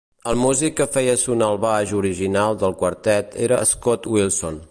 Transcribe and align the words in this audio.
El 0.29 0.37
músic 0.43 0.75
que 0.79 0.87
feia 0.95 1.13
sonar 1.23 1.49
el 1.55 1.59
baix 1.65 1.93
original 1.99 2.57
del 2.65 2.75
quartet 2.81 3.39
era 3.49 3.63
Scott 3.75 4.13
Wilson. 4.17 4.59